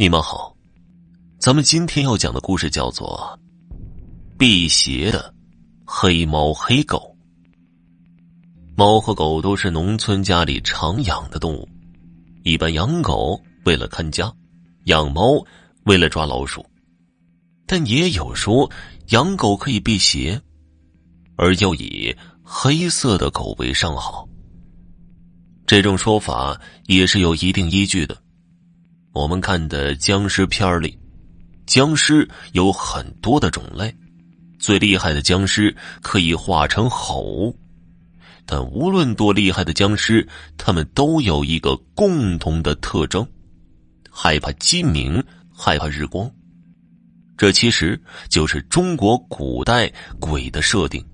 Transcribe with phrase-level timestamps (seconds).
[0.00, 0.56] 你们好，
[1.38, 3.38] 咱们今天要讲的故事叫做
[4.38, 5.34] 《辟邪的
[5.84, 7.14] 黑猫黑狗》。
[8.74, 11.68] 猫和狗都是农村家里常养的动物，
[12.44, 14.32] 一般养狗为了看家，
[14.84, 15.44] 养猫
[15.84, 16.64] 为了抓老鼠，
[17.66, 18.70] 但也有说
[19.08, 20.40] 养狗可以辟邪，
[21.36, 24.26] 而又以黑色的狗为上好。
[25.66, 28.16] 这种说法也是有一定依据的。
[29.12, 30.96] 我们看的僵尸片里，
[31.66, 33.92] 僵尸有很多的种类，
[34.58, 37.54] 最厉害的僵尸可以化成猴。
[38.46, 43.26] 但无论多厉害的僵尸，他们都有一个共同的特征：
[44.10, 46.30] 害怕鸡鸣，害怕日光。
[47.36, 51.04] 这其实就是中国古代鬼的设定。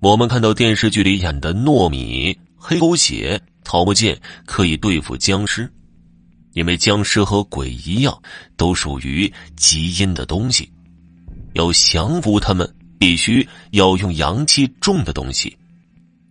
[0.00, 5.70] 我们看到电视剧里演的糯米、黑狗血、桃木剑可以对付僵尸。
[6.52, 8.22] 因为僵尸和鬼一样，
[8.56, 10.70] 都属于极阴的东西，
[11.54, 15.56] 要降服他们，必须要用阳气重的东西。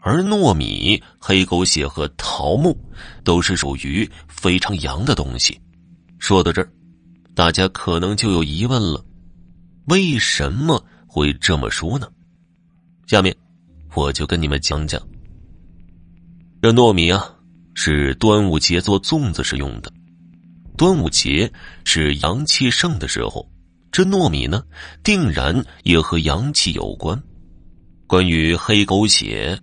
[0.00, 2.76] 而糯米、黑狗血和桃木
[3.22, 5.60] 都是属于非常阳的东西。
[6.18, 6.68] 说到这儿，
[7.34, 9.04] 大家可能就有疑问了：
[9.86, 12.08] 为什么会这么说呢？
[13.06, 13.34] 下面
[13.94, 15.00] 我就跟你们讲讲。
[16.60, 17.34] 这糯米啊，
[17.74, 19.92] 是端午节做粽子时用的。
[20.76, 21.52] 端午节
[21.84, 23.46] 是阳气盛的时候，
[23.90, 24.64] 这糯米呢，
[25.04, 27.22] 定然也和阳气有关。
[28.06, 29.58] 关于黑狗血，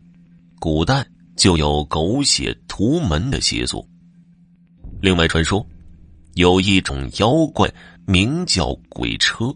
[0.60, 3.86] 古代就有狗血屠门的习俗。
[5.02, 5.66] 另外传说，
[6.36, 7.74] 有一种妖怪
[8.06, 9.54] 名叫鬼车，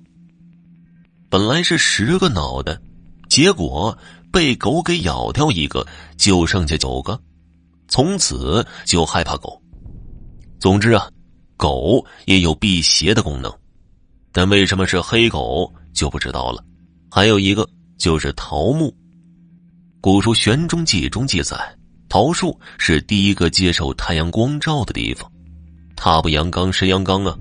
[1.29, 2.77] 本来是十个脑袋，
[3.29, 3.95] 结果
[4.31, 5.85] 被狗给咬掉一个，
[6.17, 7.21] 就剩下九个，
[7.87, 9.61] 从此就害怕狗。
[10.59, 11.09] 总之啊。
[11.63, 13.49] 狗也有辟邪的功能，
[14.33, 16.61] 但为什么是黑狗就不知道了。
[17.09, 17.65] 还有一个
[17.97, 18.93] 就是桃木。
[20.01, 21.55] 古书《玄中记》中记载，
[22.09, 25.31] 桃树是第一个接受太阳光照的地方，
[25.95, 27.33] 它不阳刚谁阳刚啊？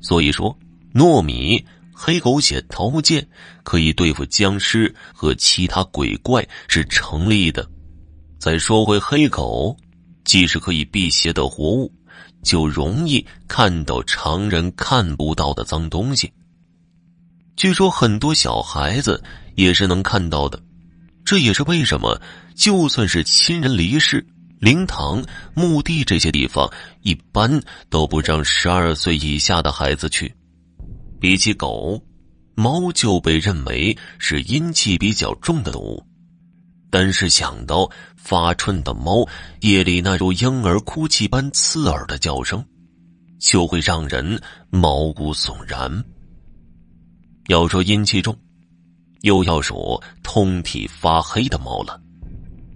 [0.00, 0.56] 所以说，
[0.94, 3.26] 糯米、黑狗血、桃木剑
[3.64, 7.68] 可以对付僵尸和其他鬼怪是成立的。
[8.38, 9.76] 再说回黑狗，
[10.22, 11.92] 既是可以辟邪的活物。
[12.42, 16.32] 就容易看到常人看不到的脏东西。
[17.56, 19.22] 据说很多小孩子
[19.54, 20.60] 也是能看到的，
[21.24, 22.20] 这也是为什么
[22.54, 24.26] 就算是亲人离世、
[24.58, 25.22] 灵堂、
[25.54, 26.70] 墓地这些地方，
[27.02, 30.34] 一般都不让十二岁以下的孩子去。
[31.20, 32.02] 比起狗，
[32.54, 36.04] 猫就被认为是阴气比较重的动物。
[36.92, 39.26] 但是想到发春的猫
[39.60, 42.62] 夜里那如婴儿哭泣般刺耳的叫声，
[43.38, 44.38] 就会让人
[44.68, 46.04] 毛骨悚然。
[47.48, 48.36] 要说阴气重，
[49.22, 51.98] 又要数通体发黑的猫了。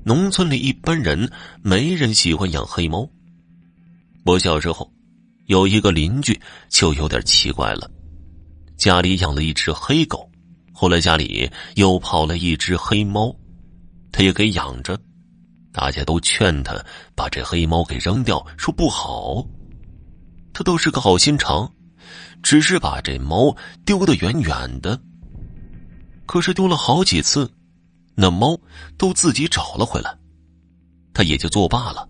[0.03, 3.07] 农村里一般人没人喜欢养黑猫。
[4.25, 4.91] 我小时候
[5.45, 6.41] 有一个邻居
[6.71, 7.91] 就有点奇怪了，
[8.79, 10.27] 家里养了一只黑狗，
[10.73, 13.37] 后来家里又跑了一只黑猫。
[14.17, 14.99] 他也给养着，
[15.75, 16.75] 大家都劝他
[17.15, 19.47] 把这黑猫给扔掉，说不好。
[20.55, 21.71] 他倒是个好心肠，
[22.43, 24.99] 只是把这猫丢得远远的。
[26.25, 27.53] 可是丢了好几次，
[28.15, 28.59] 那猫
[28.97, 30.17] 都自己找了回来，
[31.13, 32.09] 他也就作罢了。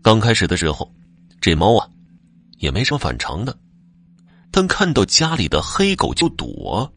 [0.00, 0.88] 刚开始的时候，
[1.40, 1.90] 这猫啊
[2.58, 3.58] 也没什么反常的，
[4.52, 6.94] 但看到家里的黑狗就躲。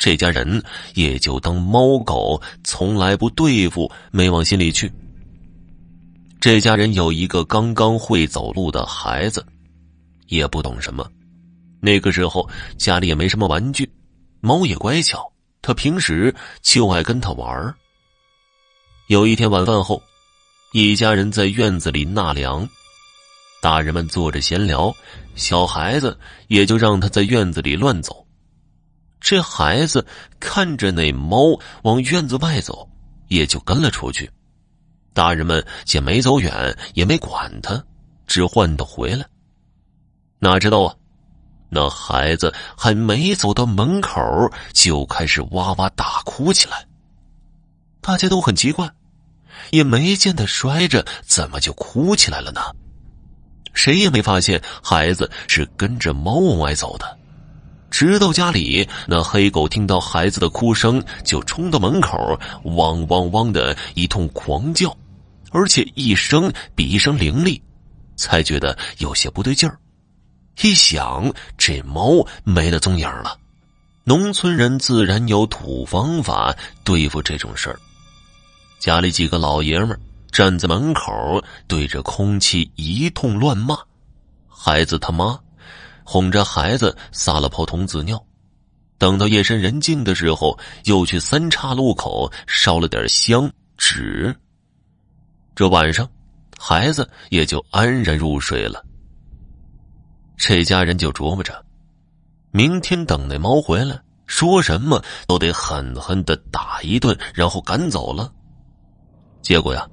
[0.00, 0.62] 这家人
[0.94, 4.90] 也就当猫狗从来不对付，没往心里去。
[6.40, 9.44] 这家人有一个刚刚会走路的孩子，
[10.28, 11.06] 也不懂什么。
[11.80, 13.86] 那个时候家里也没什么玩具，
[14.40, 17.74] 猫也乖巧，他平时就爱跟他玩。
[19.08, 20.02] 有一天晚饭后，
[20.72, 22.66] 一家人在院子里纳凉，
[23.60, 24.90] 大人们坐着闲聊，
[25.34, 28.26] 小孩子也就让他在院子里乱走。
[29.20, 30.04] 这孩子
[30.40, 32.88] 看着那猫往院子外走，
[33.28, 34.30] 也就跟了出去。
[35.12, 37.84] 大人们见没走远，也没管他，
[38.26, 39.26] 只唤他回来。
[40.38, 40.94] 哪知道啊，
[41.68, 46.86] 那孩子还没走到门口，就开始哇哇大哭起来。
[48.00, 48.90] 大家都很奇怪，
[49.70, 52.60] 也没见他摔着，怎么就哭起来了呢？
[53.74, 57.19] 谁也没发现孩子是跟着猫往外走的。
[57.90, 64.96] 直到家里，那黑狗听到孩子的哭声，就冲到门口，汪汪汪的一通狂叫，
[65.50, 67.60] 而且一声比一声凌厉。
[68.16, 69.78] 才觉得有些不对劲儿。
[70.62, 73.38] 一想，这猫没了踪影了。
[74.04, 76.54] 农村人自然有土方法
[76.84, 77.78] 对付这种事儿。
[78.78, 79.98] 家里几个老爷们
[80.30, 83.78] 站在门口，对着空气一通乱骂。
[84.48, 85.38] 孩子他妈
[86.10, 88.20] 哄着孩子撒了泡童子尿。
[88.98, 94.34] 等到夜深人静的时候，又去三岔路口烧了点香纸。
[95.54, 96.10] 这晚上，
[96.58, 98.84] 孩子也就安然入睡了。
[100.36, 101.64] 这家人就琢磨着，
[102.50, 103.96] 明天等那猫回来，
[104.26, 108.32] 说什么都得狠狠的打一顿，然后赶走了。
[109.42, 109.88] 结果呀，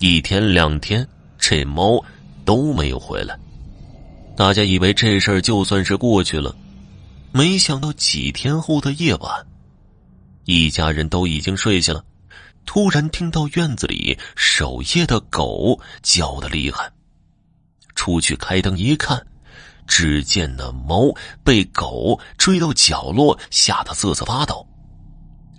[0.00, 1.06] 一天两天，
[1.38, 2.04] 这猫
[2.44, 3.38] 都没有回来。
[4.36, 6.54] 大家以为这事儿就算是过去了，
[7.32, 9.46] 没想到几天后的夜晚，
[10.44, 12.04] 一家人都已经睡下了，
[12.66, 16.90] 突然听到院子里守夜的狗叫的厉害。
[17.94, 19.24] 出去开灯一看。
[19.86, 21.14] 只见那猫
[21.44, 24.66] 被狗追到角落，吓得瑟瑟发抖。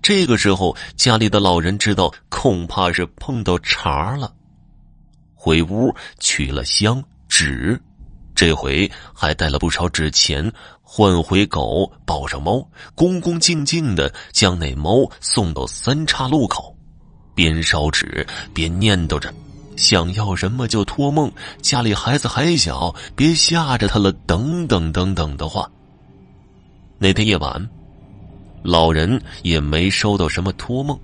[0.01, 4.33] 这个时候，家里的老人知道恐怕是碰到茬了，
[5.35, 7.79] 回屋取了香纸，
[8.35, 10.51] 这回还带了不少纸钱，
[10.83, 16.75] 换回狗，抱上猫，恭恭敬敬的将那猫送到三岔路口，
[17.33, 19.33] 边烧纸边念叨着。
[19.77, 25.69] 想要什么就托梦，家里孩子还小，别吓着他了，等等等等的话。
[26.97, 27.69] 那天夜晚，
[28.63, 30.97] 老人也没收到什么托梦，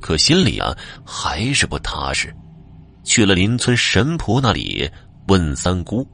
[0.00, 2.34] 可心里啊还是不踏实，
[3.02, 4.88] 去了邻村神婆那里
[5.26, 6.06] 问三姑。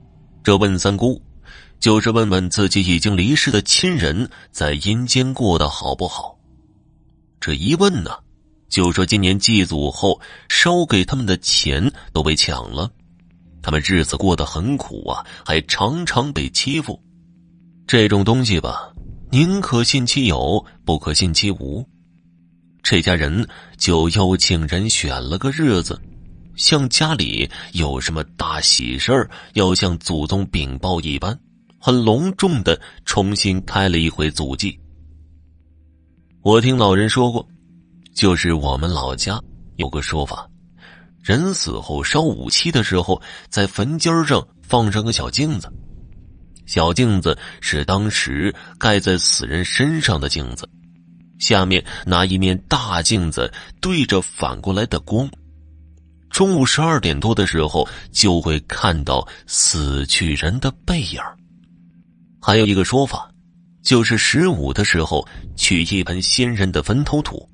[0.44, 1.20] 这问三姑，
[1.80, 6.38] 就是问问自己已经离世的亲人在阴间过得好不好。
[7.40, 8.12] 这一问呢。
[8.70, 12.90] 就说今年祭祖后烧给他们的钱都被抢了，
[13.62, 17.00] 他们日子过得很苦啊，还常常被欺负。
[17.86, 18.92] 这种东西吧，
[19.30, 21.86] 宁可信其有，不可信其无。
[22.82, 23.46] 这家人
[23.78, 26.00] 就又请人选了个日子，
[26.56, 31.38] 像家里有什么大喜事儿，要向祖宗禀报一般，
[31.78, 34.78] 很隆重的重新开了一回祖祭。
[36.42, 37.46] 我听老人说过。
[38.14, 39.42] 就是我们老家
[39.74, 40.48] 有个说法，
[41.20, 45.68] 人死后烧五七的时候，在坟尖上放上个小镜子，
[46.64, 50.68] 小镜子是当时盖在死人身上的镜子，
[51.40, 55.28] 下面拿一面大镜子对着反过来的光，
[56.34, 61.20] 中午十二点多的时候就会看到死去人的背影
[62.42, 63.30] 还有一个说法，
[63.84, 67.48] 就是十五的时候取一盆先人的坟头土。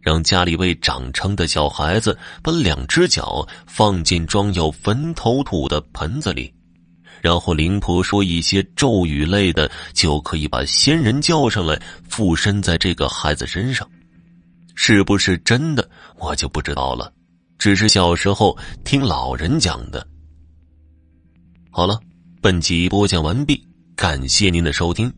[0.00, 6.52] 让家里未长成的小孩子把两只脚放进装有坟头土的盆子里，
[7.20, 11.76] 然后灵婆说一些咒语类的，就可以把仙人叫上来
[12.08, 13.88] 附身在这个孩子身上。
[14.76, 17.12] 是不是真的，我就不知道了。
[17.62, 20.04] 只是小时候听老人讲的。
[21.70, 21.96] 好了，
[22.40, 23.64] 本集播讲完毕，
[23.94, 25.08] 感谢您的收听。